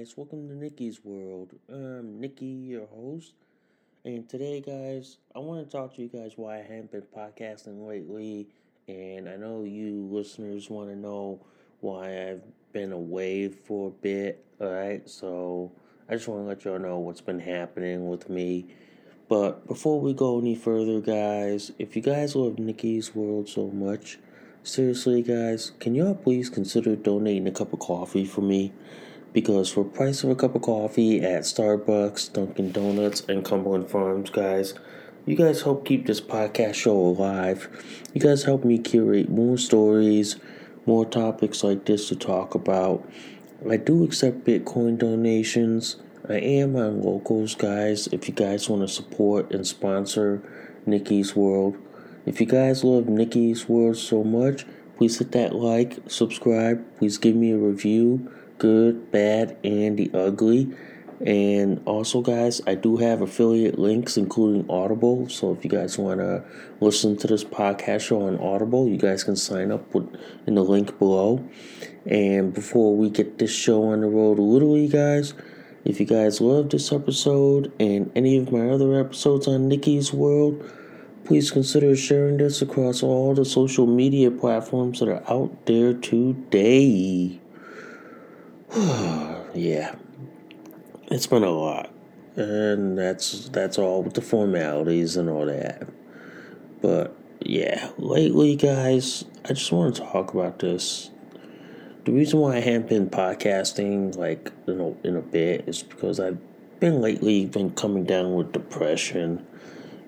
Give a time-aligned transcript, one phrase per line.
[0.00, 0.16] Guys.
[0.16, 1.52] Welcome to Nikki's World.
[1.68, 3.34] I'm Nikki, your host.
[4.06, 7.86] And today, guys, I want to talk to you guys why I haven't been podcasting
[7.86, 8.48] lately.
[8.88, 11.44] And I know you listeners want to know
[11.80, 14.42] why I've been away for a bit.
[14.58, 15.70] Alright, so
[16.08, 18.68] I just want to let y'all know what's been happening with me.
[19.28, 24.18] But before we go any further, guys, if you guys love Nikki's World so much,
[24.62, 28.74] Seriously, guys, can y'all please consider donating a cup of coffee for me?
[29.32, 34.30] Because for price of a cup of coffee at Starbucks, Dunkin' Donuts, and Cumberland Farms,
[34.30, 34.74] guys,
[35.24, 37.68] you guys help keep this podcast show alive.
[38.12, 40.36] You guys help me curate more stories,
[40.86, 43.08] more topics like this to talk about.
[43.68, 45.96] I do accept Bitcoin donations.
[46.28, 48.08] I am on locals, guys.
[48.08, 50.42] If you guys want to support and sponsor
[50.86, 51.76] Nikki's World.
[52.26, 54.66] If you guys love Nikki's World so much,
[54.96, 60.72] please hit that like, subscribe, please give me a review, good, bad, and the ugly.
[61.26, 65.28] And also, guys, I do have affiliate links, including Audible.
[65.28, 66.44] So if you guys want to
[66.80, 70.08] listen to this podcast show on Audible, you guys can sign up with,
[70.46, 71.44] in the link below.
[72.06, 75.34] And before we get this show on the road, literally, guys,
[75.84, 80.62] if you guys love this episode and any of my other episodes on Nikki's World,
[81.30, 87.40] Please consider sharing this across all the social media platforms that are out there today.
[89.52, 89.96] yeah.
[91.10, 91.90] It's been a lot.
[92.36, 95.88] And that's that's all with the formalities and all that.
[96.80, 101.10] But yeah, lately guys, I just want to talk about this.
[102.04, 106.20] The reason why I haven't been podcasting like in a, in a bit is because
[106.20, 106.38] I've
[106.78, 109.44] been lately been coming down with depression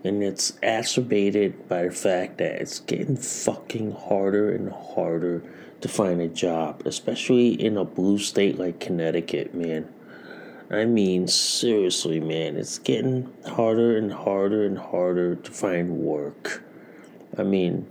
[0.05, 5.43] and it's exacerbated by the fact that it's getting fucking harder and harder
[5.83, 9.93] to find a job, especially in a blue state like Connecticut, man.
[10.71, 16.63] I mean, seriously, man, it's getting harder and harder and harder to find work.
[17.37, 17.87] I mean,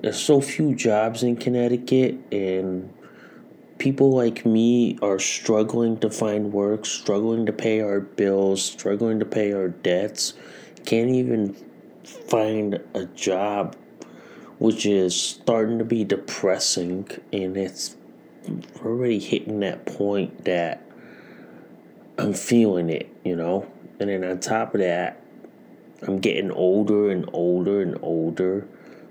[0.00, 2.92] there's so few jobs in Connecticut, and
[3.78, 9.24] people like me are struggling to find work, struggling to pay our bills, struggling to
[9.24, 10.34] pay our debts
[10.84, 11.56] can't even
[12.28, 13.76] find a job,
[14.58, 17.96] which is starting to be depressing, and it's
[18.84, 20.82] already hitting that point that
[22.18, 23.70] I'm feeling it, you know?
[23.98, 25.20] And then on top of that,
[26.02, 28.66] I'm getting older and older and older,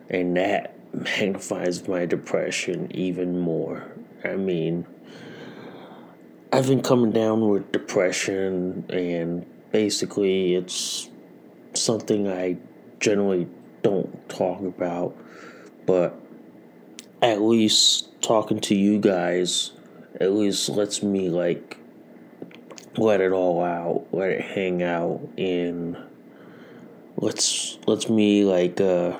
[0.09, 3.83] and that magnifies my depression even more.
[4.23, 4.85] I mean,
[6.51, 11.09] I've been coming down with depression, and basically, it's
[11.73, 12.57] something I
[12.99, 13.47] generally
[13.83, 15.15] don't talk about,
[15.85, 16.19] but
[17.21, 19.71] at least talking to you guys
[20.19, 21.77] at least lets me like
[22.97, 25.97] let it all out, let it hang out and
[27.17, 29.17] let's let's me like uh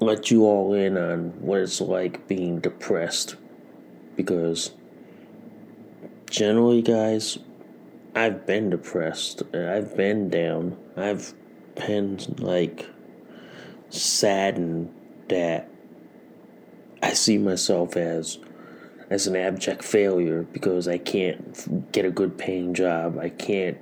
[0.00, 3.36] let you all in on what it's like being depressed
[4.16, 4.72] because
[6.28, 7.38] generally guys
[8.14, 9.42] I've been depressed.
[9.54, 10.76] I've been down.
[10.96, 11.32] I've
[11.74, 12.86] been like
[13.90, 14.92] saddened
[15.28, 15.68] that
[17.02, 18.38] I see myself as
[19.10, 23.18] as an abject failure because I can't get a good paying job.
[23.18, 23.76] I can't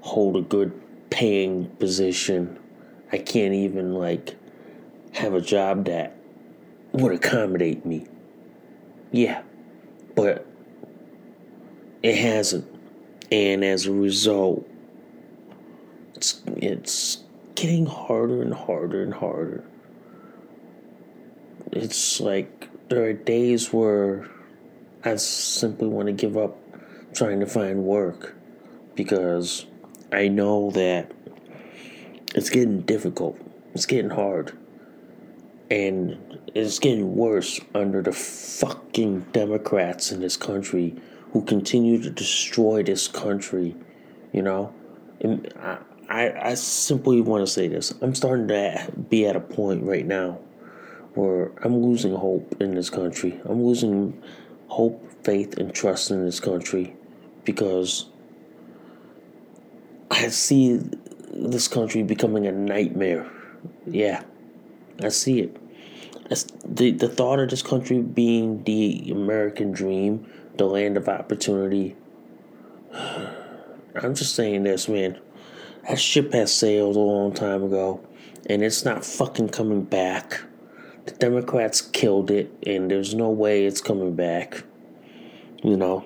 [0.00, 0.72] hold a good
[1.10, 2.58] paying position.
[3.12, 4.34] I can't even like
[5.12, 6.16] have a job that
[6.92, 8.06] would accommodate me.
[9.12, 9.42] Yeah.
[10.14, 10.46] But
[12.02, 12.66] it hasn't.
[13.30, 14.66] And as a result,
[16.16, 17.24] it's it's
[17.54, 19.64] getting harder and harder and harder.
[21.72, 24.28] It's like there are days where
[25.04, 26.56] I simply want to give up
[27.14, 28.34] trying to find work
[28.94, 29.66] because
[30.12, 31.12] I know that
[32.34, 33.38] it's getting difficult.
[33.74, 34.56] It's getting hard.
[35.70, 40.94] And it's getting worse under the fucking Democrats in this country
[41.32, 43.74] who continue to destroy this country,
[44.32, 44.72] you know?
[45.20, 45.78] And I,
[46.08, 47.92] I, I simply want to say this.
[48.00, 50.38] I'm starting to be at a point right now
[51.14, 53.40] where I'm losing hope in this country.
[53.44, 54.22] I'm losing
[54.68, 56.94] hope, faith, and trust in this country
[57.44, 58.06] because
[60.10, 60.80] I see
[61.32, 63.30] this country becoming a nightmare.
[63.86, 64.22] Yeah,
[65.02, 65.56] I see it.
[66.64, 71.96] the the thought of this country being the American dream, the land of opportunity.
[72.94, 75.18] I'm just saying this, man.
[75.88, 78.00] That ship has sailed a long time ago,
[78.46, 80.40] and it's not fucking coming back.
[81.04, 84.64] The Democrats killed it, and there's no way it's coming back.
[85.62, 86.04] You know,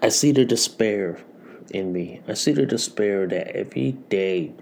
[0.00, 1.18] I see the despair
[1.72, 2.20] in me.
[2.28, 4.52] I see the despair that every day,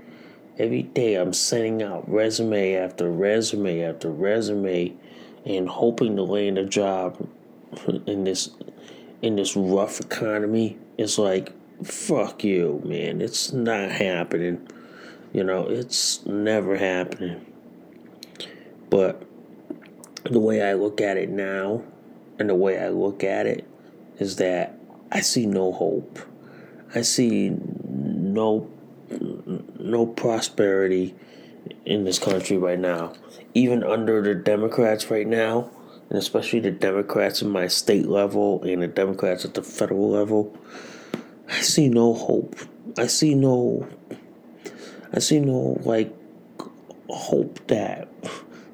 [0.58, 4.96] every day I'm sending out resume after resume after resume,
[5.44, 7.28] and hoping to land a job
[8.06, 8.48] in this
[9.20, 10.78] in this rough economy.
[10.96, 13.20] It's like fuck you, man.
[13.20, 14.66] It's not happening.
[15.32, 17.44] You know, it's never happening.
[18.90, 19.22] But
[20.24, 21.82] the way I look at it now,
[22.38, 23.66] and the way I look at it,
[24.18, 24.78] is that
[25.12, 26.18] I see no hope.
[26.94, 28.70] I see no
[29.78, 31.14] no prosperity
[31.86, 33.14] in this country right now.
[33.54, 35.70] Even under the Democrats right now,
[36.10, 40.56] and especially the Democrats in my state level and the Democrats at the federal level,
[41.48, 42.56] I see no hope.
[42.96, 43.88] I see no
[45.12, 46.14] I see no like
[47.08, 48.08] hope that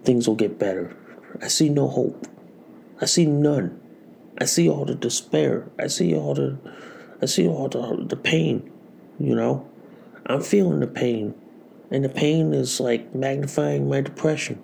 [0.02, 0.96] things will get better.
[1.40, 2.26] I see no hope.
[3.00, 3.80] I see none.
[4.38, 5.70] I see all the despair.
[5.78, 6.58] I see all the
[7.22, 8.70] I see all the the pain,
[9.18, 9.68] you know?
[10.26, 11.34] I'm feeling the pain.
[11.90, 14.62] And the pain is like magnifying my depression.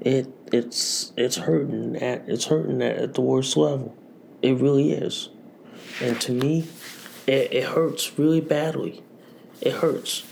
[0.00, 3.94] It it's it's hurting at it's hurting at, at the worst level.
[4.40, 5.28] It really is.
[6.00, 6.66] And to me,
[7.28, 9.02] it, it hurts really badly.
[9.60, 10.24] It hurts.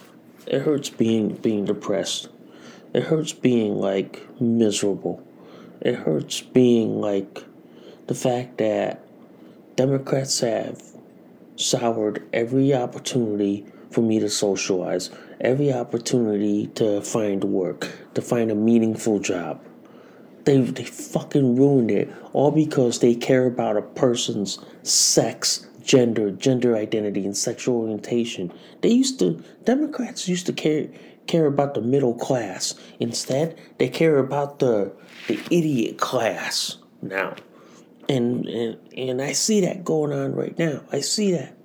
[0.46, 2.28] It hurts being being depressed.
[2.94, 5.22] It hurts being like miserable.
[5.82, 7.44] It hurts being like
[8.06, 9.04] the fact that
[9.76, 10.82] Democrats have
[11.56, 15.10] soured every opportunity for me to socialize,
[15.40, 19.62] every opportunity to find work, to find a meaningful job.
[20.44, 26.76] They, they fucking ruined it all because they care about a person's sex gender, gender
[26.76, 28.52] identity, and sexual orientation.
[28.82, 30.88] They used to, Democrats used to care
[31.26, 32.74] care about the middle class.
[33.00, 34.92] Instead, they care about the
[35.28, 37.34] the idiot class now.
[38.08, 40.82] And and and I see that going on right now.
[40.92, 41.56] I see that.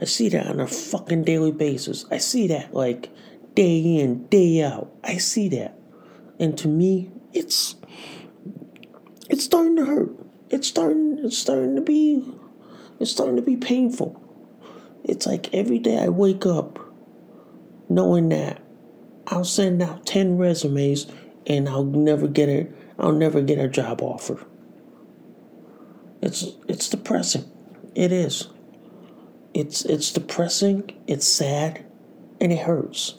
[0.00, 2.04] I see that on a fucking daily basis.
[2.10, 3.10] I see that like
[3.54, 4.92] day in, day out.
[5.02, 5.76] I see that.
[6.38, 7.76] And to me, it's
[9.28, 10.10] it's starting to hurt.
[10.50, 12.24] It's starting it's starting to be
[13.00, 14.22] it's starting to be painful.
[15.04, 16.78] It's like every day I wake up
[17.88, 18.60] knowing that
[19.26, 21.06] I'll send out 10 resumes
[21.46, 24.44] and I'll never get it I'll never get a job offer.
[26.20, 27.44] It's it's depressing.
[27.94, 28.48] It is.
[29.54, 31.84] It's it's depressing, it's sad,
[32.40, 33.14] and it hurts.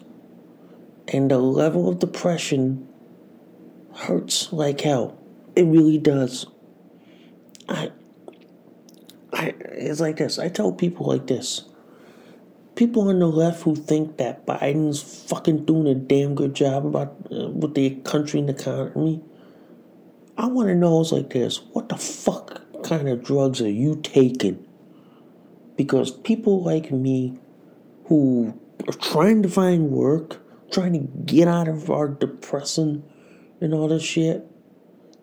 [1.07, 2.87] And the level of depression
[3.95, 5.17] hurts like hell.
[5.55, 6.45] It really does.
[7.67, 7.91] I
[9.39, 10.37] I, it's like this.
[10.37, 11.63] I tell people like this.
[12.75, 17.15] People on the left who think that Biden's fucking doing a damn good job about
[17.31, 19.23] uh, with the country and the economy.
[20.37, 21.61] I want to know is like this.
[21.71, 24.67] What the fuck kind of drugs are you taking?
[25.77, 27.39] Because people like me
[28.07, 33.05] who are trying to find work, trying to get out of our depression
[33.61, 34.45] and all this shit,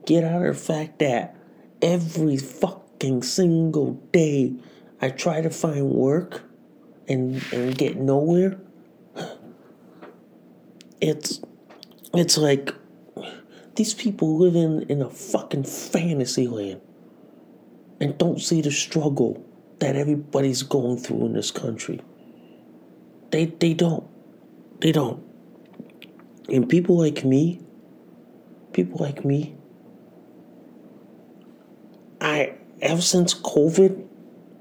[0.06, 1.36] get out of the fact that
[1.82, 4.54] every fuck fucking single day
[5.02, 6.42] I try to find work
[7.06, 8.58] and and get nowhere.
[11.00, 11.40] It's
[12.14, 12.74] It's like
[13.74, 16.80] these people live in, in a fucking fantasy land
[18.00, 19.44] and don't see the struggle
[19.80, 22.00] that everybody's going through in this country.
[23.30, 24.08] They they don't.
[24.80, 25.22] They don't.
[26.48, 27.60] And people like me,
[28.72, 29.54] people like me,
[32.20, 34.06] I ever since COVID,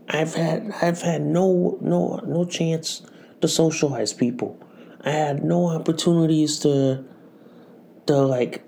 [0.09, 3.01] I've had I've had no no no chance
[3.41, 4.59] to socialize people.
[5.01, 7.03] I had no opportunities to
[8.07, 8.63] to like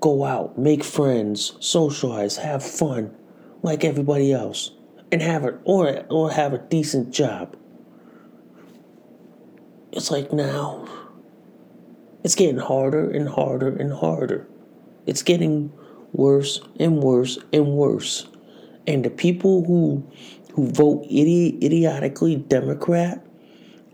[0.00, 3.14] go out, make friends, socialize, have fun
[3.62, 4.70] like everybody else
[5.10, 7.56] and have it or or have a decent job.
[9.92, 10.88] It's like now
[12.22, 14.46] it's getting harder and harder and harder.
[15.06, 15.72] It's getting
[16.12, 18.26] worse and worse and worse.
[18.86, 20.06] And the people who
[20.52, 23.24] who vote idi- idiotically Democrat,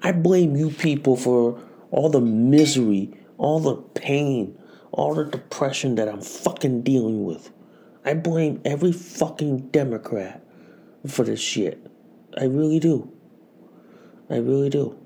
[0.03, 4.57] I blame you people for all the misery, all the pain,
[4.93, 7.51] all the depression that I'm fucking dealing with.
[8.05, 10.45] I blame every fucking Democrat
[11.07, 11.85] for this shit.
[12.39, 13.11] I really do.
[14.31, 14.97] I really do.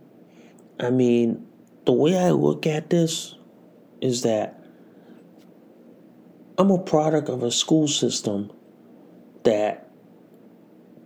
[0.79, 1.47] I mean,
[1.87, 3.35] the way I look at this
[4.01, 4.63] is that
[6.59, 8.51] I'm a product of a school system
[9.47, 9.89] that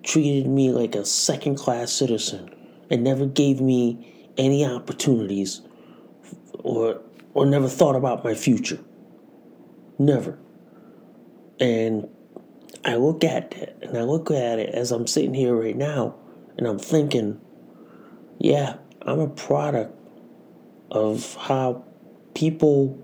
[0.03, 2.51] treated me like a second class citizen
[2.91, 5.61] and never gave me any opportunities
[6.55, 7.01] or
[7.35, 8.81] or never thought about my future.
[9.99, 10.39] Never.
[11.61, 12.09] And
[12.85, 16.17] I look at it and I look at it as I'm sitting here right now
[16.57, 17.41] and I'm thinking,
[18.39, 19.95] yeah, I'm a product
[20.91, 21.85] of how
[22.35, 22.99] people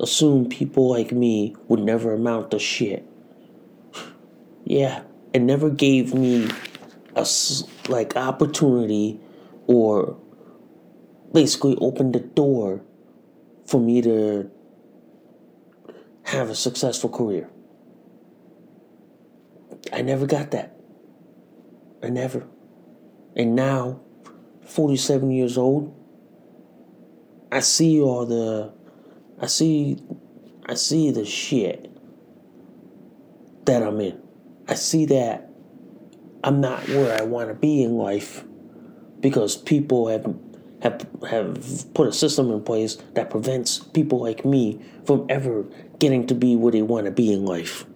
[0.00, 3.07] assume people like me would never amount to shit.
[4.68, 6.50] Yeah, it never gave me
[7.16, 7.26] a
[7.88, 9.18] like opportunity
[9.66, 10.20] or
[11.32, 12.82] basically opened the door
[13.64, 14.50] for me to
[16.24, 17.48] have a successful career.
[19.90, 20.76] I never got that.
[22.02, 22.46] I never.
[23.34, 24.02] And now,
[24.66, 25.94] 47 years old,
[27.50, 28.74] I see all the
[29.40, 29.96] I see
[30.66, 31.90] I see the shit
[33.64, 34.27] that I'm in.
[34.68, 35.48] I see that
[36.44, 38.44] I'm not where I want to be in life
[39.20, 40.34] because people have
[40.82, 45.64] have have put a system in place that prevents people like me from ever
[45.98, 47.86] getting to be where they want to be in life.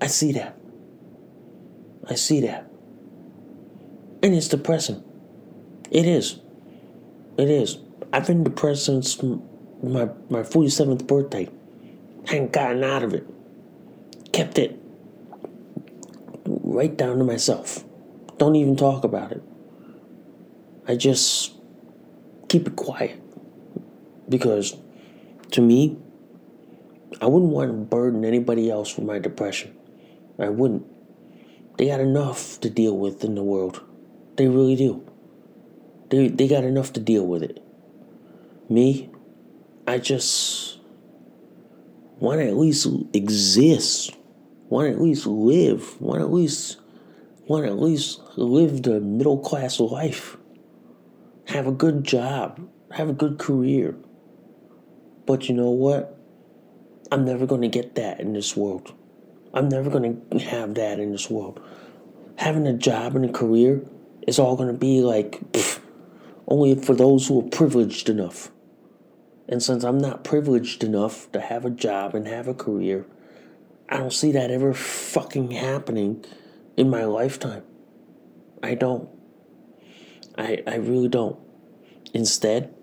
[0.00, 0.56] I see that.
[2.08, 2.66] I see that.
[4.22, 5.04] And it's depressing.
[5.90, 6.40] It is.
[7.36, 7.78] It is.
[8.12, 11.50] I've been depressed since my my 47th birthday.
[12.28, 13.26] I ain't gotten out of it.
[14.32, 14.79] Kept it
[16.62, 17.84] right down to myself.
[18.38, 19.42] Don't even talk about it.
[20.88, 21.52] I just
[22.48, 23.20] keep it quiet.
[24.28, 24.76] Because
[25.52, 25.98] to me,
[27.20, 29.76] I wouldn't want to burden anybody else with my depression.
[30.38, 30.86] I wouldn't.
[31.76, 33.82] They got enough to deal with in the world.
[34.36, 35.04] They really do.
[36.10, 37.62] They, they got enough to deal with it.
[38.68, 39.10] Me,
[39.86, 40.78] I just
[42.18, 44.16] want to at least exist,
[44.70, 46.78] want to at least live, want at least
[47.46, 50.36] want at least live the middle class life,
[51.48, 52.60] have a good job,
[52.92, 53.96] have a good career.
[55.26, 56.16] But you know what?
[57.10, 58.94] I'm never going to get that in this world.
[59.52, 61.60] I'm never going to have that in this world.
[62.36, 63.84] Having a job and a career
[64.28, 65.80] is all going to be like pff,
[66.46, 68.52] only for those who are privileged enough.
[69.48, 73.06] And since I'm not privileged enough to have a job and have a career,
[73.90, 76.24] I don't see that ever fucking happening
[76.76, 77.64] in my lifetime.
[78.62, 79.08] I don't.
[80.38, 81.38] I, I really don't.
[82.14, 82.74] Instead,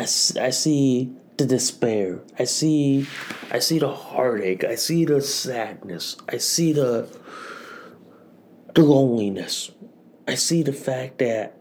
[0.00, 2.20] I, I see the despair.
[2.38, 3.06] I see
[3.50, 4.64] I see the heartache.
[4.64, 6.16] I see the sadness.
[6.28, 7.08] I see the
[8.74, 9.70] the loneliness.
[10.26, 11.56] I see the fact that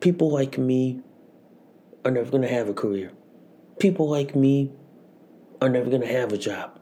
[0.00, 1.00] people like me
[2.04, 3.12] are never going to have a career.
[3.78, 4.72] People like me
[5.60, 6.73] are never going to have a job.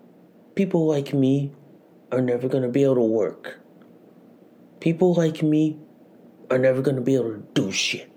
[0.55, 1.53] People like me
[2.11, 3.59] are never going to be able to work.
[4.81, 5.79] People like me
[6.51, 8.11] are never going to be able to do shit.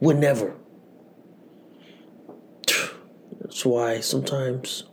[0.00, 0.56] We're never.
[3.40, 4.84] That's why sometimes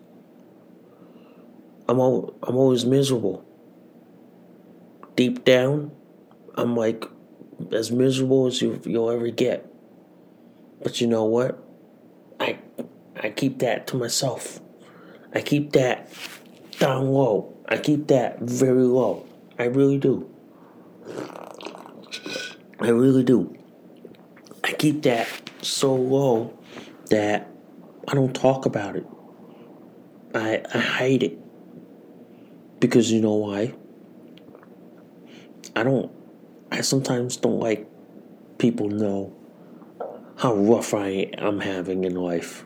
[1.88, 3.46] I'm all, I'm always miserable.
[5.16, 5.92] Deep down,
[6.56, 7.06] I'm like
[7.72, 9.66] as miserable as you, you'll ever get.
[10.82, 11.64] But you know what?
[12.40, 12.60] I
[13.16, 14.62] I keep that to myself.
[15.34, 16.10] I keep that
[16.80, 17.56] down low.
[17.68, 19.26] I keep that very low.
[19.60, 20.30] I really do.
[22.80, 23.56] I really do.
[24.64, 25.28] I keep that
[25.62, 26.58] so low
[27.10, 27.52] that
[28.08, 29.06] I don't talk about it.
[30.34, 31.38] I I hide it.
[32.80, 33.74] Because you know why?
[35.76, 36.12] I don't
[36.72, 37.88] I sometimes don't like
[38.58, 39.36] people know
[40.38, 42.64] how rough I am having in life.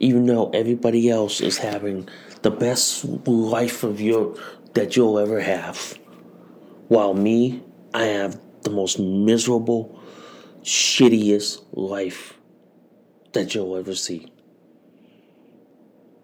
[0.00, 2.08] Even though everybody else is having
[2.42, 4.36] the best life of your
[4.74, 5.98] that you'll ever have.
[6.88, 7.62] While me,
[7.94, 10.00] I have the most miserable,
[10.62, 12.38] shittiest life
[13.32, 14.32] that you'll ever see.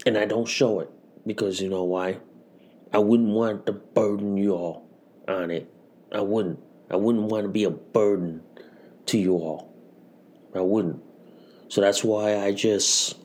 [0.06, 0.90] And I don't show it
[1.26, 2.18] because you know why?
[2.92, 4.88] I wouldn't want to burden you all
[5.26, 5.70] on it.
[6.12, 6.58] I wouldn't.
[6.90, 8.42] I wouldn't want to be a burden
[9.06, 9.74] to you all.
[10.54, 11.02] I wouldn't.
[11.68, 13.18] So that's why I just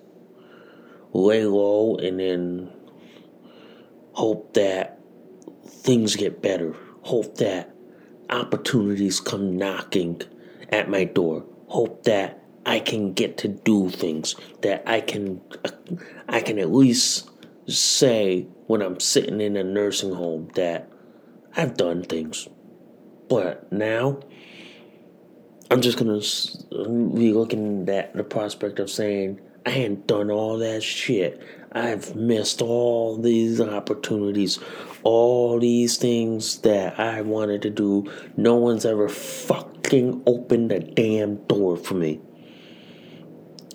[1.14, 2.72] lay low and then
[4.14, 5.00] hope that
[5.66, 6.76] things get better.
[7.02, 7.74] Hope that
[8.30, 10.22] opportunities come knocking
[10.70, 11.46] at my door.
[11.68, 15.42] Hope that I can get to do things that I can
[16.30, 17.30] I can at least
[17.68, 20.90] say when I'm sitting in a nursing home that
[21.56, 22.48] I've done things.
[23.30, 24.20] But now
[25.70, 26.20] I'm just gonna
[27.14, 31.42] be looking at the prospect of saying I ain't done all that shit.
[31.74, 34.60] I've missed all these opportunities,
[35.04, 38.12] all these things that I wanted to do.
[38.38, 42.22] No one's ever fucking opened a damn door for me.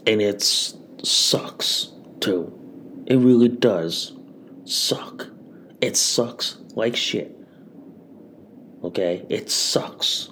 [0.07, 0.43] And it
[1.03, 1.91] sucks
[2.21, 2.55] too.
[3.07, 4.13] It really does
[4.65, 5.27] suck.
[5.81, 7.37] It sucks like shit.
[8.85, 9.27] Okay?
[9.29, 10.29] It sucks.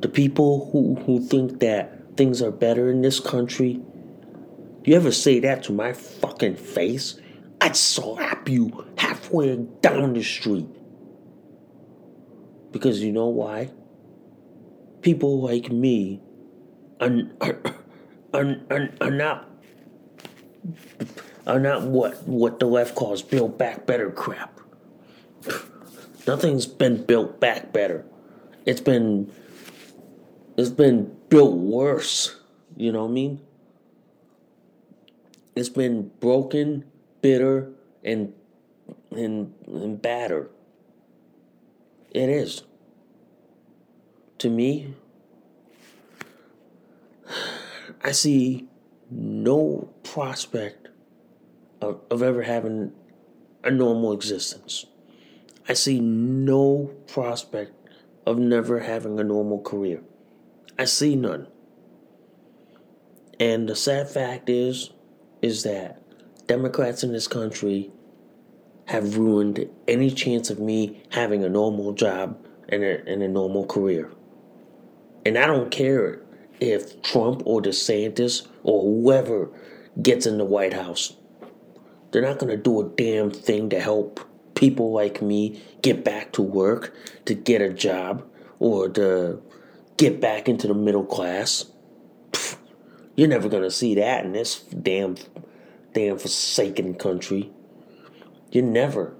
[0.00, 3.80] The people who, who think that things are better in this country,
[4.90, 7.20] you ever say that to my fucking face?
[7.60, 10.66] I'd slap you halfway down the street.
[12.72, 13.70] Because you know why?
[15.02, 16.20] People like me
[17.00, 17.60] are, are,
[18.34, 19.48] are, are, are not
[21.46, 24.60] are not what what the left calls build back better crap.
[26.26, 28.04] Nothing's been built back better.
[28.64, 29.32] It's been
[30.56, 32.36] it's been built worse.
[32.76, 33.40] You know what I mean?
[35.54, 36.84] It's been broken,
[37.20, 38.32] bitter, and
[39.10, 40.50] and and battered.
[42.10, 42.62] It is.
[44.38, 44.94] To me,
[48.02, 48.68] I see
[49.10, 50.88] no prospect
[51.80, 52.92] of, of ever having
[53.62, 54.86] a normal existence.
[55.68, 57.72] I see no prospect
[58.26, 60.02] of never having a normal career.
[60.78, 61.46] I see none.
[63.38, 64.90] And the sad fact is,
[65.42, 66.00] is that
[66.46, 67.90] Democrats in this country
[68.86, 73.66] have ruined any chance of me having a normal job and a, and a normal
[73.66, 74.10] career.
[75.24, 76.20] And I don't care
[76.60, 79.50] if Trump or DeSantis or whoever
[80.00, 81.16] gets in the White House.
[82.10, 84.20] They're not going to do a damn thing to help
[84.54, 88.24] people like me get back to work, to get a job,
[88.58, 89.42] or to
[89.96, 91.71] get back into the middle class.
[93.22, 95.14] You're never to see that in this damn,
[95.92, 97.52] damn forsaken country.
[98.50, 99.14] You're never.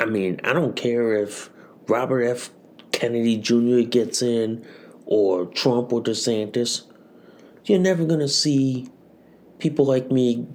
[0.00, 1.48] I mean, I don't care if
[1.86, 2.50] Robert F.
[2.90, 3.82] Kennedy Jr.
[3.88, 4.66] gets in
[5.06, 6.90] or Trump or DeSantis.
[7.66, 8.88] You're never to see
[9.60, 10.48] people like me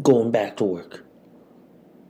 [0.00, 1.04] going back to work.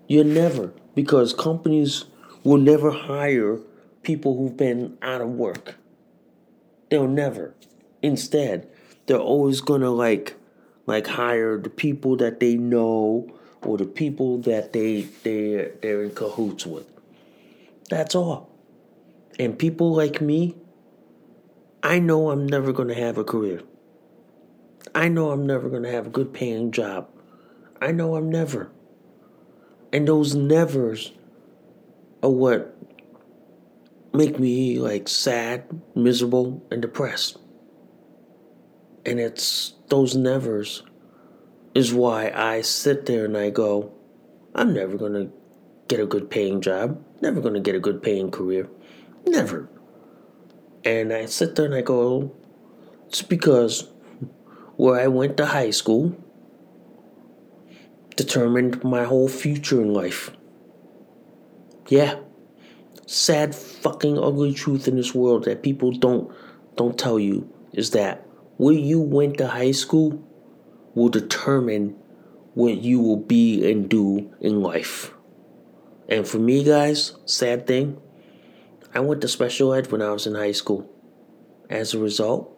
[0.08, 2.04] You're never, because companies
[2.44, 3.60] will never hire
[4.02, 5.76] people who've been out of work.
[6.90, 7.54] They'll never.
[8.02, 8.68] Instead,
[9.06, 10.34] they're always gonna like
[10.86, 13.28] like hire the people that they know
[13.62, 16.86] or the people that they they they're in cahoots with.
[17.88, 18.50] That's all.
[19.38, 20.56] And people like me,
[21.82, 23.62] I know I'm never gonna have a career.
[24.94, 27.08] I know I'm never gonna have a good paying job.
[27.80, 28.70] I know I'm never.
[29.92, 31.12] And those nevers
[32.22, 32.76] are what
[34.12, 35.64] make me like sad,
[35.94, 37.38] miserable, and depressed.
[39.06, 40.82] And it's those nevers
[41.74, 43.92] is why I sit there and I go,
[44.52, 45.28] I'm never gonna
[45.86, 48.68] get a good paying job, never gonna get a good paying career.
[49.24, 49.68] Never.
[50.84, 52.34] And I sit there and I go,
[53.06, 53.88] it's because
[54.76, 56.16] where I went to high school
[58.16, 60.30] determined my whole future in life.
[61.88, 62.18] Yeah.
[63.06, 66.32] Sad fucking ugly truth in this world that people don't
[66.74, 68.25] don't tell you is that
[68.56, 70.22] where you went to high school
[70.94, 71.96] will determine
[72.54, 75.12] what you will be and do in life.
[76.08, 78.00] And for me guys, sad thing,
[78.94, 80.90] I went to special ed when I was in high school.
[81.68, 82.52] As a result,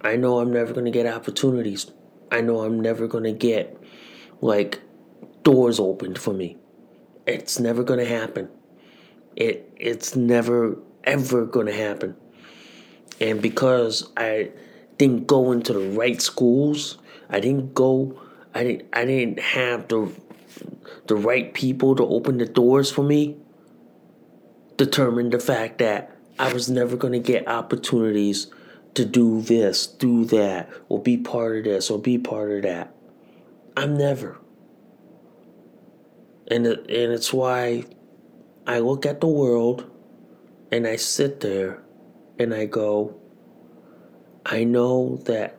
[0.00, 1.90] I know I'm never going to get opportunities.
[2.34, 3.80] I know I'm never gonna get
[4.40, 4.80] like
[5.44, 6.56] doors opened for me.
[7.26, 8.48] It's never gonna happen.
[9.36, 12.16] It it's never ever gonna happen.
[13.20, 14.50] And because I
[14.98, 18.20] didn't go into the right schools, I didn't go
[18.54, 20.12] I didn't I didn't have the
[21.06, 23.36] the right people to open the doors for me
[24.76, 28.48] determined the fact that I was never going to get opportunities
[28.94, 32.94] to do this, do that, or be part of this, or be part of that.
[33.76, 34.38] I'm never.
[36.48, 37.84] And, it, and it's why
[38.66, 39.90] I look at the world
[40.70, 41.82] and I sit there
[42.38, 43.20] and I go,
[44.46, 45.56] I know that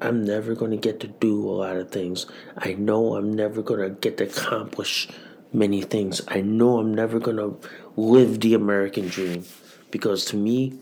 [0.00, 2.26] I'm never going to get to do a lot of things.
[2.56, 5.08] I know I'm never going to get to accomplish
[5.52, 6.20] many things.
[6.28, 7.58] I know I'm never going to
[7.96, 9.44] live the American dream
[9.90, 10.78] because to me,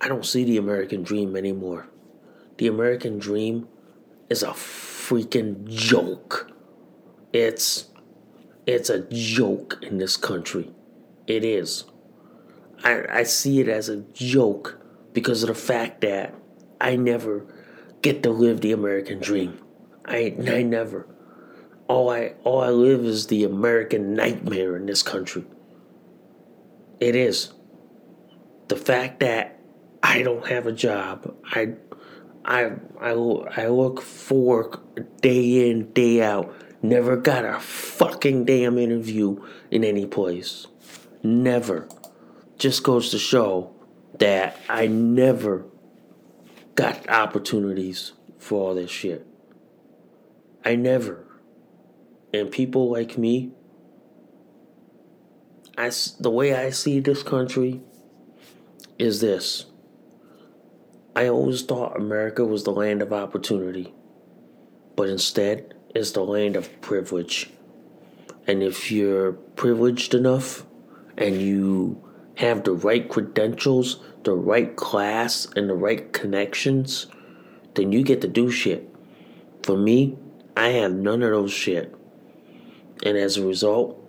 [0.00, 1.88] I don't see the American dream anymore.
[2.58, 3.68] The American dream
[4.28, 6.50] is a freaking joke.
[7.32, 7.86] It's
[8.66, 10.70] it's a joke in this country.
[11.26, 11.84] It is.
[12.84, 14.77] I, I see it as a joke
[15.12, 16.34] because of the fact that
[16.80, 17.46] I never
[18.02, 19.58] get to live the American dream.
[20.04, 21.06] I I never.
[21.88, 25.44] All I all I live is the American nightmare in this country.
[27.00, 27.52] It is.
[28.68, 29.60] The fact that
[30.02, 31.74] I don't have a job, I
[32.44, 36.54] I I I look for work day in, day out.
[36.80, 40.66] Never got a fucking damn interview in any place.
[41.22, 41.88] Never.
[42.56, 43.74] Just goes to show
[44.18, 45.66] that I never
[46.74, 49.26] got opportunities for all this shit.
[50.64, 51.24] I never.
[52.32, 53.52] And people like me,
[55.76, 55.90] I,
[56.20, 57.80] the way I see this country
[58.98, 59.66] is this.
[61.14, 63.92] I always thought America was the land of opportunity,
[64.94, 67.50] but instead, it's the land of privilege.
[68.46, 70.64] And if you're privileged enough
[71.16, 72.07] and you
[72.38, 77.08] have the right credentials, the right class, and the right connections,
[77.74, 78.88] then you get to do shit.
[79.64, 80.16] For me,
[80.56, 81.92] I have none of those shit.
[83.02, 84.00] And as a result,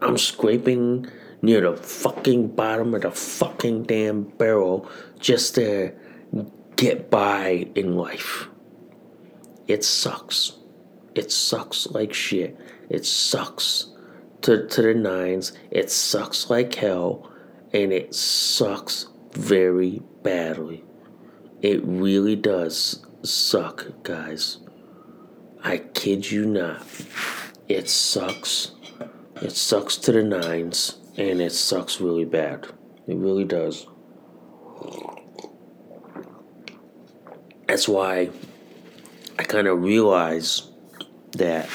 [0.00, 1.08] I'm scraping
[1.42, 5.92] near the fucking bottom of the fucking damn barrel just to
[6.76, 8.48] get by in life.
[9.66, 10.52] It sucks.
[11.16, 12.56] It sucks like shit.
[12.88, 13.88] It sucks
[14.42, 15.52] to, to the nines.
[15.72, 17.28] It sucks like hell
[17.72, 20.84] and it sucks very badly.
[21.62, 24.58] It really does suck, guys.
[25.64, 26.84] I kid you not.
[27.68, 28.72] It sucks.
[29.40, 32.66] It sucks to the nines, and it sucks really bad.
[33.06, 33.86] It really does.
[37.66, 38.30] That's why
[39.38, 40.68] I kind of realize
[41.38, 41.68] that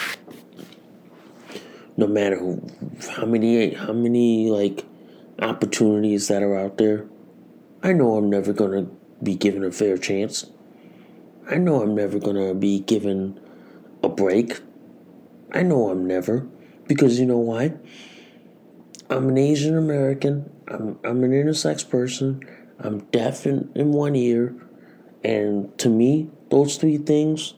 [1.96, 2.62] no matter who,
[3.10, 4.86] how many, how many like
[5.42, 7.06] opportunities that are out there.
[7.84, 8.92] I know I'm never going to
[9.24, 10.50] be given a fair chance.
[11.50, 13.40] I know I'm never going to be given
[14.04, 14.60] a break.
[15.54, 16.48] I know I'm never.
[16.88, 17.74] Because you know why?
[19.10, 20.52] I'm an Asian American.
[20.68, 22.42] I'm, I'm an intersex person.
[22.80, 24.56] I'm deaf in, in one ear.
[25.24, 27.54] And to me, those three things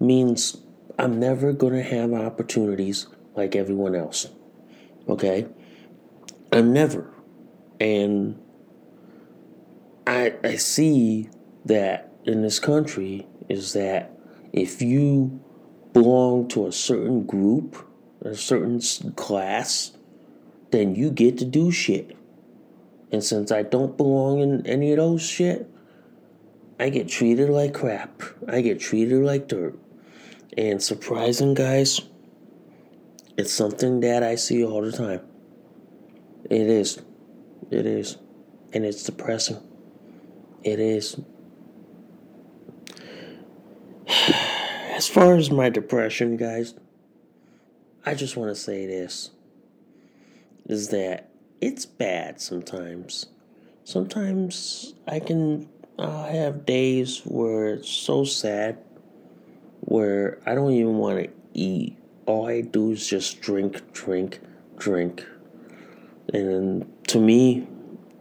[0.00, 0.58] means
[0.98, 4.28] I'm never going to have opportunities like everyone else.
[5.08, 5.46] Okay?
[6.52, 7.10] I'm never.
[7.80, 8.38] And
[10.06, 11.30] I I see
[11.64, 14.12] that in this country is that
[14.52, 15.40] if you
[15.92, 17.76] belong to a certain group,
[18.20, 18.80] a certain
[19.16, 19.92] class,
[20.70, 22.16] then you get to do shit.
[23.10, 25.68] And since I don't belong in any of those shit,
[26.78, 28.22] I get treated like crap.
[28.48, 29.78] I get treated like dirt.
[30.56, 32.00] And surprising, guys,
[33.36, 35.20] it's something that I see all the time.
[36.50, 37.00] It is.
[37.70, 38.16] It is.
[38.72, 39.62] And it's depressing.
[40.62, 41.20] It is.
[44.06, 46.74] As far as my depression, guys,
[48.04, 49.30] I just want to say this
[50.66, 53.26] is that it's bad sometimes.
[53.84, 58.78] Sometimes I can uh, have days where it's so sad
[59.80, 61.98] where I don't even want to eat.
[62.26, 64.40] All I do is just drink, drink,
[64.76, 65.26] drink,
[66.32, 67.66] and to me,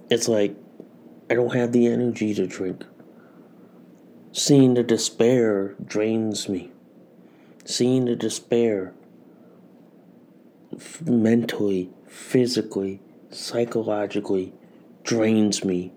[0.10, 0.56] it's like
[1.30, 2.86] I don't have the energy to drink.
[4.34, 6.72] Seeing the despair drains me.
[7.66, 8.94] Seeing the despair
[11.06, 14.54] mentally, physically, psychologically
[15.04, 15.94] drains me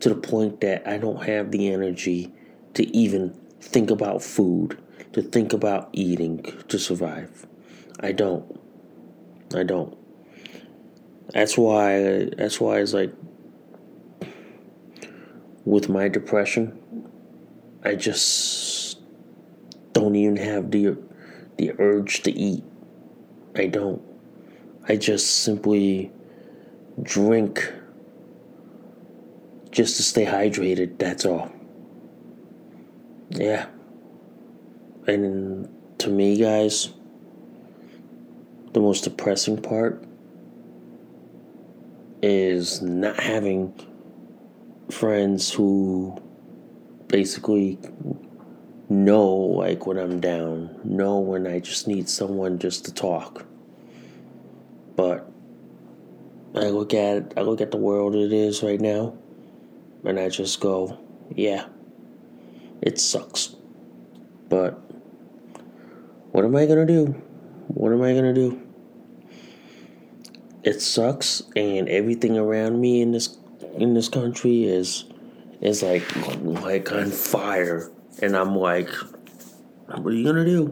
[0.00, 2.32] to the point that I don't have the energy
[2.74, 4.78] to even think about food,
[5.12, 7.46] to think about eating to survive.
[8.00, 8.60] I don't.
[9.54, 9.97] I don't.
[11.32, 13.12] That's why that's why it's like
[15.64, 16.78] with my depression,
[17.84, 18.98] I just
[19.92, 20.96] don't even have the
[21.58, 22.64] the urge to eat.
[23.54, 24.02] I don't.
[24.88, 26.10] I just simply
[27.02, 27.72] drink
[29.70, 31.52] just to stay hydrated, that's all.
[33.30, 33.66] Yeah.
[35.06, 36.90] And to me, guys,
[38.72, 40.07] the most depressing part
[42.22, 43.72] is not having
[44.90, 46.16] friends who
[47.08, 47.78] basically
[48.88, 53.46] know like when I'm down, know when I just need someone just to talk.
[54.96, 55.30] But
[56.54, 59.14] I look at I look at the world it is right now
[60.04, 60.98] and I just go,
[61.34, 61.66] yeah.
[62.80, 63.56] It sucks.
[64.48, 64.80] But
[66.30, 67.06] what am I going to do?
[67.68, 68.67] What am I going to do?
[70.68, 73.38] It sucks and everything around me in this
[73.78, 75.06] in this country is
[75.62, 76.04] is like
[76.42, 78.90] like on fire and I'm like
[79.86, 80.66] what are you to do?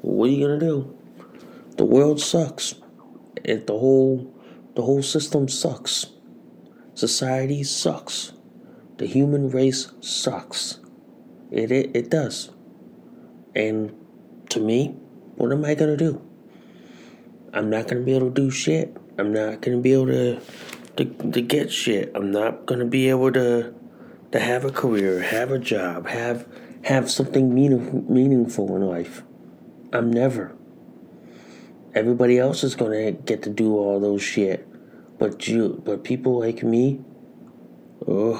[0.00, 0.98] What are you to do?
[1.76, 2.74] The world sucks.
[3.44, 4.34] It the whole
[4.74, 6.06] the whole system sucks.
[6.94, 8.32] Society sucks.
[8.96, 10.80] The human race sucks.
[11.52, 12.50] It, it, it does.
[13.54, 13.94] And
[14.48, 14.96] to me,
[15.36, 16.33] what am I going to do?
[17.54, 18.96] I'm not to be able to do shit.
[19.16, 20.40] I'm not to be able to,
[20.96, 22.10] to, to get shit.
[22.12, 23.72] I'm not to be able to,
[24.32, 26.48] to have a career, have a job, have,
[26.82, 29.22] have something meaning, meaningful in life.
[29.92, 30.56] I'm never.
[31.94, 34.66] Everybody else is to get to do all those shit.
[35.20, 37.04] But you, but people like me,
[38.08, 38.34] oh,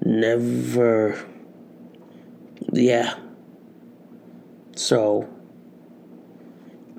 [0.04, 1.24] never,
[2.72, 3.14] yeah.
[4.78, 5.28] So,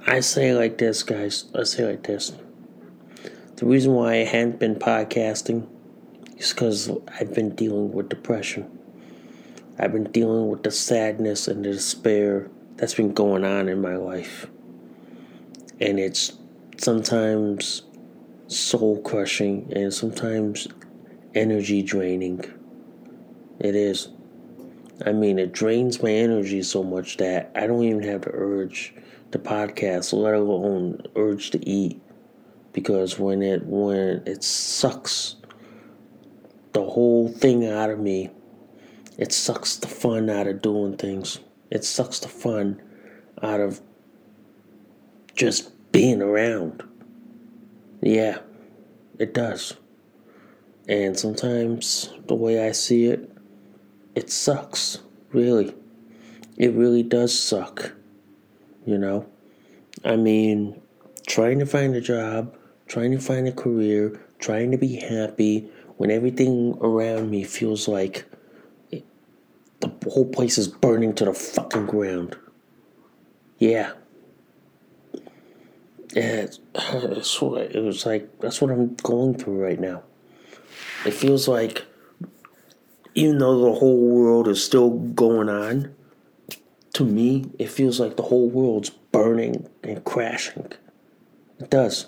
[0.05, 1.45] I say like this, guys.
[1.55, 2.33] I say like this.
[3.55, 5.65] The reason why I hadn't been podcasting
[6.37, 8.69] is because I've been dealing with depression.
[9.79, 13.95] I've been dealing with the sadness and the despair that's been going on in my
[13.95, 14.47] life
[15.79, 16.33] and it's
[16.77, 17.83] sometimes
[18.47, 20.67] soul crushing and sometimes
[21.33, 22.43] energy draining.
[23.59, 24.09] It is.
[25.05, 28.93] I mean, it drains my energy so much that I don't even have the urge
[29.31, 32.01] to podcast, let alone urge to eat.
[32.73, 35.35] Because when it when it sucks
[36.73, 38.29] the whole thing out of me,
[39.17, 41.39] it sucks the fun out of doing things.
[41.71, 42.81] It sucks the fun
[43.41, 43.81] out of
[45.35, 46.83] just being around.
[48.01, 48.39] Yeah,
[49.17, 49.75] it does.
[50.87, 53.28] And sometimes the way I see it,
[54.15, 54.99] it sucks.
[55.31, 55.75] Really.
[56.57, 57.93] It really does suck.
[58.85, 59.27] You know?
[60.03, 60.81] I mean,
[61.27, 62.55] trying to find a job,
[62.87, 68.25] trying to find a career, trying to be happy when everything around me feels like
[68.91, 69.05] it,
[69.81, 72.37] the whole place is burning to the fucking ground.
[73.57, 73.91] Yeah,
[76.13, 80.03] yeah, it's, it's it was like that's what I'm going through right now.
[81.05, 81.85] It feels like
[83.15, 85.93] even though the whole world is still going on,
[86.93, 90.71] to me, it feels like the whole world's burning and crashing.
[91.59, 92.07] It does.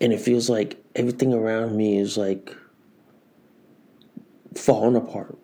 [0.00, 2.56] And it feels like everything around me is like
[4.54, 5.38] falling apart,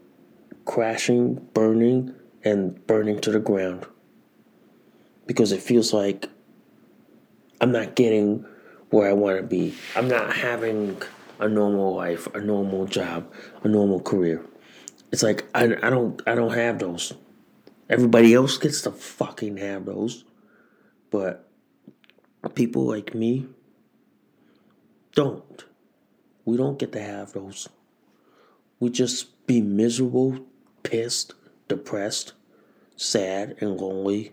[0.64, 2.14] crashing, burning,
[2.44, 3.86] and burning to the ground.
[5.26, 6.28] Because it feels like
[7.60, 8.44] I'm not getting
[8.90, 9.74] where I want to be.
[9.94, 11.00] I'm not having
[11.38, 14.44] a normal life, a normal job, a normal career.
[15.12, 17.14] It's like I, I don't I don't have those.
[17.88, 20.24] Everybody else gets to fucking have those.
[21.10, 21.48] But
[22.54, 23.46] people like me
[25.14, 25.64] don't.
[26.44, 27.68] We don't get to have those.
[28.80, 30.38] We just be miserable,
[30.82, 31.34] pissed,
[31.66, 32.32] depressed,
[32.96, 34.32] sad, and lonely.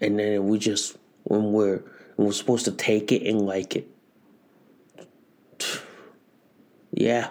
[0.00, 1.82] And then we just when we're
[2.16, 3.88] and we're supposed to take it and like it.
[6.92, 7.30] Yeah.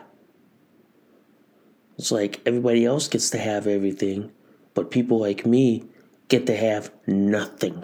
[1.98, 4.32] It's like everybody else gets to have everything,
[4.74, 5.86] but people like me
[6.30, 7.84] get to have nothing.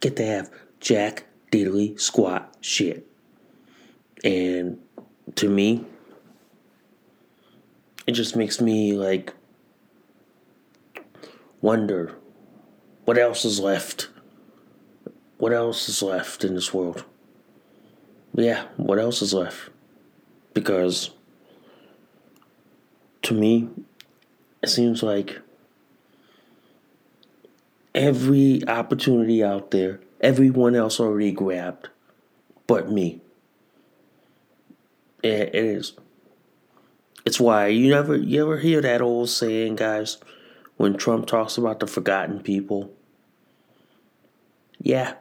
[0.00, 0.50] Get to have
[0.80, 3.06] jack diddly squat shit.
[4.22, 4.78] And
[5.36, 5.84] to me,
[8.06, 9.34] it just makes me like
[11.60, 12.14] wonder
[13.04, 14.08] what else is left
[15.38, 17.04] what else is left in this world?
[18.34, 19.70] Yeah, what else is left?
[20.54, 21.10] Because
[23.22, 23.68] to me,
[24.62, 25.40] it seems like
[27.94, 31.88] every opportunity out there, everyone else already grabbed,
[32.66, 33.20] but me.
[35.22, 35.94] It, it is.
[37.24, 40.18] It's why you never you ever hear that old saying, guys,
[40.76, 42.90] when Trump talks about the forgotten people.
[44.80, 45.14] Yeah,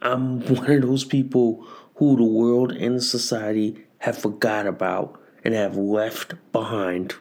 [0.00, 5.76] I'm one of those people who the world and society have forgot about and have
[5.76, 7.14] left behind.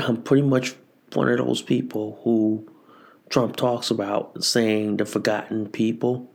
[0.00, 0.74] I'm pretty much
[1.14, 2.68] one of those people who
[3.28, 6.30] Trump talks about saying the forgotten people.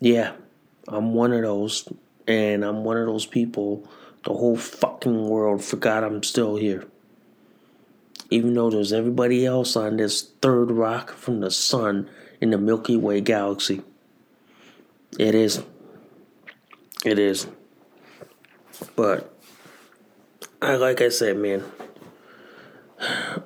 [0.00, 0.32] Yeah,
[0.88, 1.88] I'm one of those,
[2.26, 3.88] and I'm one of those people.
[4.24, 6.86] The whole fucking world forgot I'm still here.
[8.30, 12.08] Even though there's everybody else on this third rock from the sun
[12.40, 13.82] in the Milky Way galaxy.
[15.18, 15.62] It is.
[17.04, 17.46] It is.
[18.96, 19.36] But
[20.62, 21.62] I like I said, man,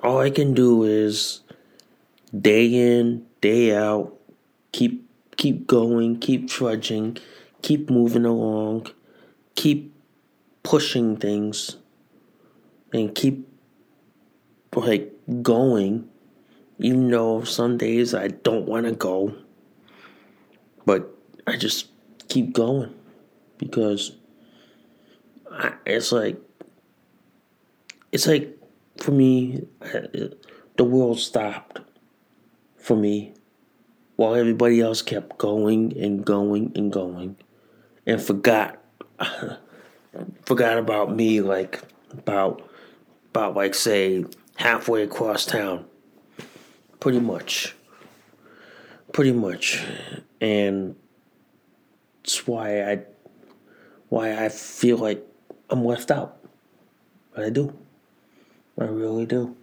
[0.01, 1.41] all I can do is
[2.39, 4.17] day in, day out,
[4.71, 7.17] keep keep going, keep trudging,
[7.61, 8.87] keep moving along,
[9.55, 9.93] keep
[10.63, 11.75] pushing things
[12.93, 13.47] and keep
[14.73, 16.07] like going
[16.77, 19.35] even though some days I don't want to go
[20.85, 21.13] but
[21.45, 21.87] I just
[22.29, 22.93] keep going
[23.59, 24.15] because
[25.85, 26.37] it's like
[28.11, 28.57] it's like
[28.97, 30.29] for me uh,
[30.77, 31.81] the world stopped
[32.77, 33.33] for me
[34.15, 37.37] while everybody else kept going and going and going
[38.07, 38.81] and forgot
[40.45, 42.67] forgot about me like about
[43.29, 45.85] about like say halfway across town.
[46.99, 47.75] Pretty much.
[49.13, 49.83] Pretty much.
[50.41, 50.95] And
[52.23, 52.99] that's why i
[54.09, 55.25] why i feel like
[55.69, 56.37] i'm left out.
[57.33, 57.73] But i do.
[58.79, 59.55] I really do.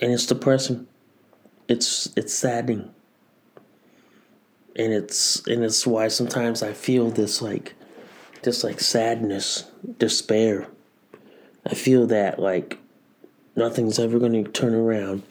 [0.00, 0.86] And it's depressing.
[1.68, 2.90] It's it's saddening.
[4.76, 7.74] And it's and it's why sometimes i feel this like
[8.42, 9.64] this like sadness
[9.98, 10.66] despair.
[11.66, 12.78] I feel that like
[13.54, 15.22] nothing's ever going to turn around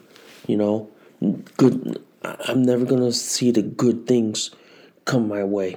[0.46, 0.88] you know?
[1.56, 4.50] Good i'm never going to see the good things
[5.04, 5.76] come my way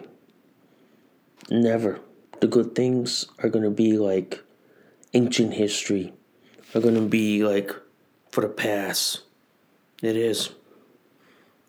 [1.54, 2.00] never
[2.42, 4.44] the good things are going to be like
[5.14, 6.14] ancient history
[6.76, 7.72] are going to be like
[8.30, 9.22] for the past
[10.02, 10.50] it is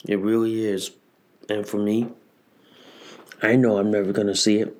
[0.08, 0.90] it really is
[1.48, 2.08] and for me
[3.42, 4.76] i know i'm never going to see it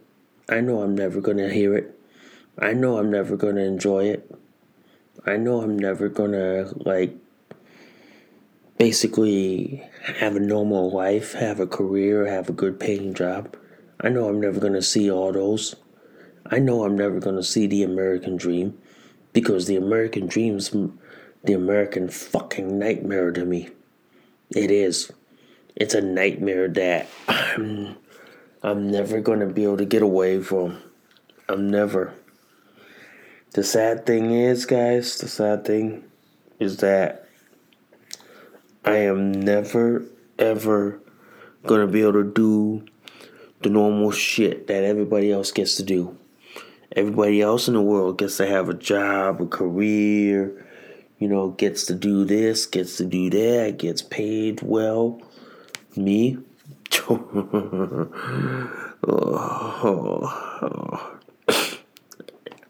[0.48, 1.98] I know I'm never going to hear it.
[2.58, 4.30] I know I'm never going to enjoy it.
[5.24, 7.16] I know I'm never going to, like,
[8.76, 9.88] basically
[10.18, 13.56] have a normal life, have a career, have a good paying job.
[14.00, 15.74] I know I'm never going to see all those.
[16.46, 18.78] I know I'm never going to see the American dream
[19.32, 20.70] because the American dream's
[21.44, 23.70] the American fucking nightmare to me.
[24.50, 25.12] It is.
[25.76, 27.96] It's a nightmare that I'm
[28.62, 30.82] I'm never going to be able to get away from.
[31.48, 32.14] I'm never.
[33.52, 36.04] The sad thing is, guys, the sad thing
[36.58, 37.28] is that
[38.84, 40.04] I am never,
[40.38, 41.00] ever
[41.66, 42.86] going to be able to do
[43.64, 46.16] the normal shit that everybody else gets to do.
[46.92, 50.64] Everybody else in the world gets to have a job, a career,
[51.18, 55.20] you know, gets to do this, gets to do that, gets paid well.
[55.96, 56.38] Me,
[57.08, 58.10] oh.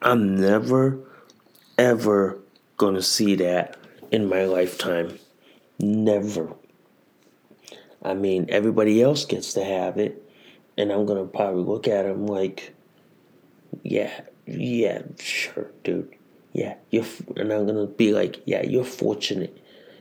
[0.02, 0.98] I'm never,
[1.78, 2.38] ever
[2.76, 3.76] gonna see that
[4.10, 5.18] in my lifetime.
[5.78, 6.52] Never.
[8.02, 10.23] I mean, everybody else gets to have it,
[10.76, 12.74] and I'm gonna probably look at him like,
[13.82, 16.14] yeah, yeah, sure, dude.
[16.52, 17.06] Yeah, you're,
[17.36, 19.58] and I'm gonna be like, yeah, you're fortunate.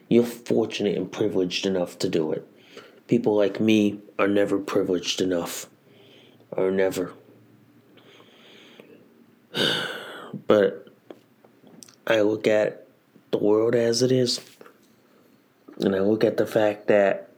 [0.09, 2.47] You're fortunate and privileged enough to do it
[3.07, 5.67] people like me are never privileged enough.
[6.51, 7.13] Or never.
[10.47, 10.87] But
[12.07, 12.87] I look at
[13.29, 14.41] the world as it is.
[15.79, 17.29] And I look at the fact that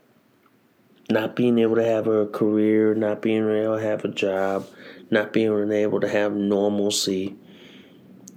[1.09, 4.67] not being able to have a career, not being able to have a job,
[5.11, 7.35] not being able to have normalcy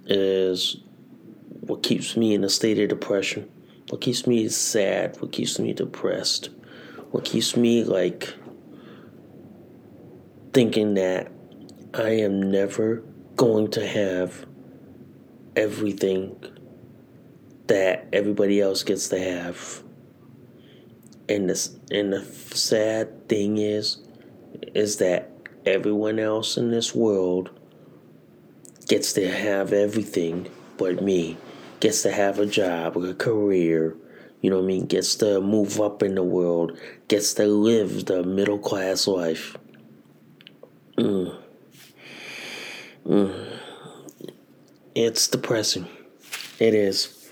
[0.07, 0.79] is
[1.61, 3.51] what keeps me in a state of depression.
[3.91, 6.51] What keeps me sad, what keeps me depressed
[7.11, 8.35] what keeps me like
[10.53, 11.33] thinking that
[11.95, 13.03] I am never
[13.37, 14.47] going to have
[15.57, 16.37] everything
[17.67, 19.83] that everybody else gets to have.
[21.29, 23.99] And this and the sad thing is
[24.75, 25.31] is that
[25.67, 27.51] everyone else in this world
[28.87, 31.37] gets to have everything but me.
[31.81, 33.97] Gets to have a job, a career,
[34.41, 34.87] you know what I mean?
[34.87, 39.57] Gets to move up in the world, gets to live the middle class life.
[40.97, 41.37] Mm.
[43.07, 43.59] Mm.
[44.95, 45.87] It's depressing.
[46.59, 47.31] It is.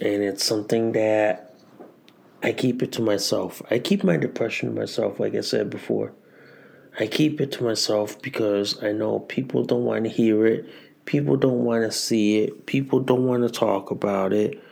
[0.00, 1.43] And it's something that
[2.44, 3.62] I keep it to myself.
[3.70, 6.12] I keep my depression to myself, like I said before.
[7.00, 10.68] I keep it to myself because I know people don't want to hear it.
[11.06, 12.66] People don't want to see it.
[12.66, 14.62] People don't want to talk about it.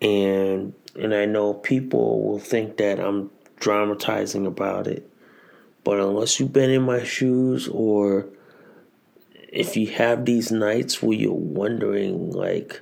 [0.00, 5.10] And and I know people will think that I'm dramatizing about it.
[5.82, 8.28] But unless you've been in my shoes or
[9.48, 12.80] if you have these nights where you're wondering like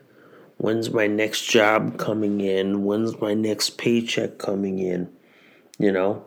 [0.63, 2.85] when's my next job coming in?
[2.85, 5.11] When's my next paycheck coming in?
[5.77, 6.25] You know?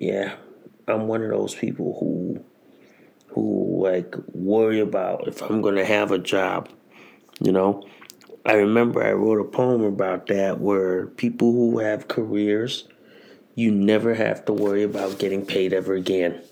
[0.00, 0.34] Yeah.
[0.88, 2.44] I'm one of those people who
[3.28, 6.68] who like worry about if I'm gonna have a job.
[7.40, 7.86] You know,
[8.44, 12.88] I remember I wrote a poem about that where people who have careers,
[13.54, 16.42] you never have to worry about getting paid ever again.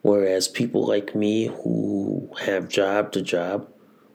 [0.00, 3.68] Whereas people like me who have job to job,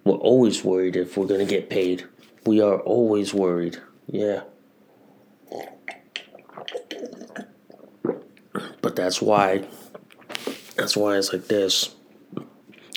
[0.03, 2.05] we're always worried if we're gonna get paid.
[2.45, 3.77] We are always worried.
[4.07, 4.43] Yeah.
[8.81, 9.65] But that's why
[10.75, 11.95] that's why it's like this.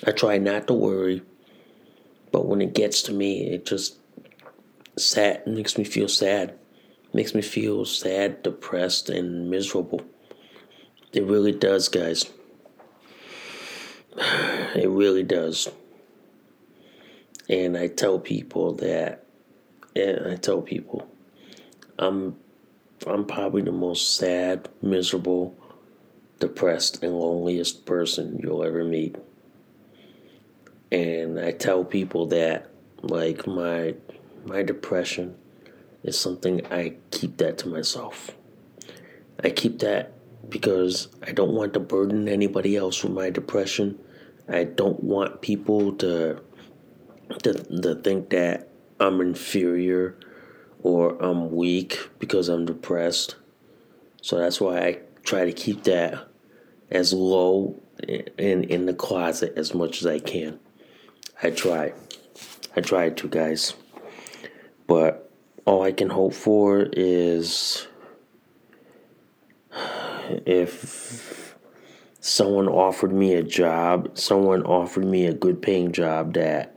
[0.06, 1.22] I try not to worry,
[2.32, 3.96] but when it gets to me, it just
[4.96, 6.58] sad makes me feel sad.
[7.12, 10.02] Makes me feel sad, depressed, and miserable.
[11.12, 12.26] It really does, guys.
[14.74, 15.70] It really does.
[17.48, 19.24] And I tell people that
[19.94, 21.08] and I tell people
[21.98, 22.36] I'm
[23.06, 25.56] I'm probably the most sad, miserable,
[26.40, 29.16] depressed and loneliest person you'll ever meet.
[30.90, 32.70] And I tell people that
[33.02, 33.94] like my
[34.44, 35.36] my depression
[36.02, 38.30] is something I keep that to myself.
[39.42, 40.12] I keep that
[40.48, 43.98] because I don't want to burden anybody else with my depression.
[44.48, 46.40] I don't want people to
[47.42, 48.68] to, to think that
[49.00, 50.18] I'm inferior
[50.82, 53.36] or I'm weak because I'm depressed.
[54.22, 56.28] So that's why I try to keep that
[56.90, 60.58] as low in in the closet as much as I can.
[61.42, 61.92] I try.
[62.76, 63.74] I try to, guys.
[64.86, 65.30] But
[65.64, 67.86] all I can hope for is
[70.46, 71.56] if
[72.20, 76.75] someone offered me a job, someone offered me a good paying job that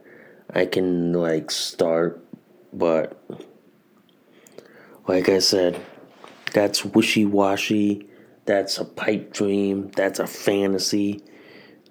[0.54, 2.24] I can like start,
[2.74, 3.22] but
[5.08, 5.80] like I said,
[6.54, 8.08] that's wishy washy.
[8.46, 9.92] That's a pipe dream.
[9.96, 11.24] That's a fantasy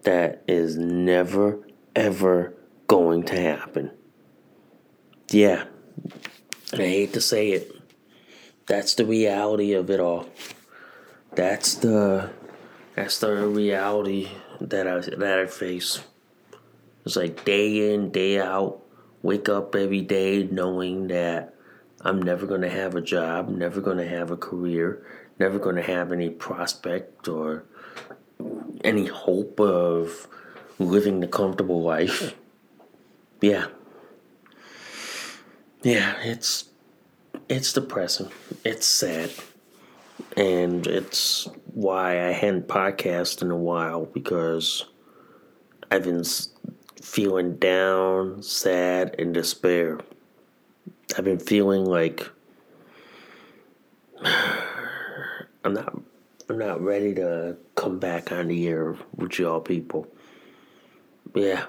[0.02, 2.54] that is never, ever
[2.86, 3.90] going to happen.
[5.30, 5.64] Yeah,
[6.72, 7.72] I hate to say it.
[8.66, 10.28] That's the reality of it all.
[11.34, 12.30] That's the
[12.96, 14.28] that's the reality
[14.60, 16.00] that I that I face.
[17.08, 18.82] It's like day in, day out,
[19.22, 21.54] wake up every day knowing that
[22.02, 25.06] I'm never going to have a job, never going to have a career,
[25.38, 27.64] never going to have any prospect or
[28.84, 30.28] any hope of
[30.78, 32.34] living the comfortable life.
[33.40, 33.68] Yeah.
[35.82, 36.68] Yeah, it's
[37.48, 38.30] it's depressing.
[38.66, 39.30] It's sad.
[40.36, 44.84] And it's why I hadn't podcast in a while because
[45.90, 46.24] I've been
[47.08, 49.98] feeling down, sad, and despair.
[51.16, 52.28] I've been feeling like
[54.22, 55.98] I'm not
[56.50, 60.06] I'm not ready to come back on the air with y'all people.
[61.34, 61.64] Yeah.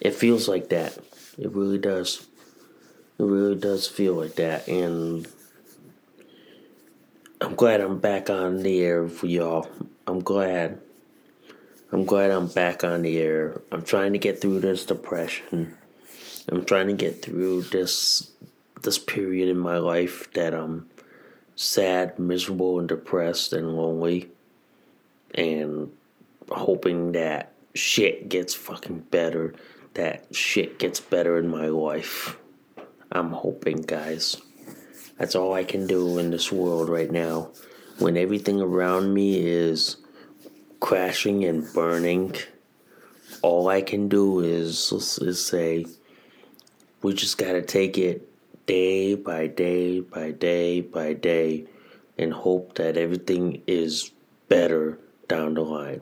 [0.00, 0.98] It feels like that.
[1.38, 2.26] It really does.
[3.18, 5.28] It really does feel like that and
[7.40, 9.68] I'm glad I'm back on the air for y'all.
[10.08, 10.80] I'm glad.
[11.90, 13.62] I'm glad I'm back on the air.
[13.72, 15.74] I'm trying to get through this depression.
[16.50, 18.30] I'm trying to get through this
[18.82, 20.88] this period in my life that I'm
[21.56, 24.30] sad, miserable, and depressed and lonely,
[25.34, 25.90] and
[26.50, 29.54] hoping that shit gets fucking better.
[29.94, 32.36] That shit gets better in my life.
[33.10, 34.36] I'm hoping, guys.
[35.18, 37.50] That's all I can do in this world right now.
[37.98, 39.96] When everything around me is
[40.80, 42.34] crashing and burning,
[43.42, 45.86] all I can do is, is say,
[47.02, 48.28] we just gotta take it
[48.66, 51.64] day by day by day by day
[52.18, 54.10] and hope that everything is
[54.48, 54.98] better
[55.28, 56.00] down the line.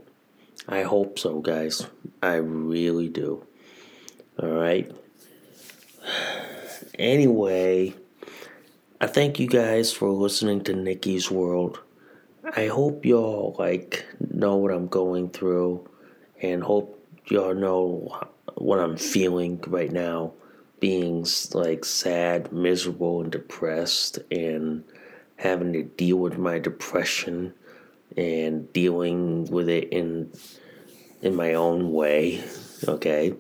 [0.69, 1.87] I hope so, guys.
[2.23, 3.47] I really do.
[4.43, 4.91] All right.
[6.99, 7.95] Anyway,
[9.03, 11.79] I thank you guys for listening to Nikki's World.
[12.55, 15.89] I hope y'all like know what I'm going through
[16.41, 18.21] and hope y'all know
[18.55, 20.33] what I'm feeling right now
[20.79, 24.85] being like sad, miserable and depressed and
[25.37, 27.53] having to deal with my depression
[28.17, 30.31] and dealing with it in
[31.23, 32.45] in my own way,
[32.87, 33.35] okay?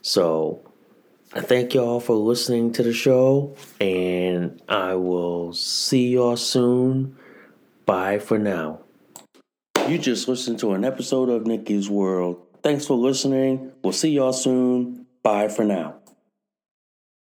[0.00, 0.62] So
[1.34, 7.17] I thank y'all for listening to the show, and I will see y'all soon.
[7.88, 8.80] Bye for now.
[9.88, 12.36] You just listened to an episode of Nikki's World.
[12.62, 13.72] Thanks for listening.
[13.82, 15.06] We'll see y'all soon.
[15.22, 15.97] Bye for now.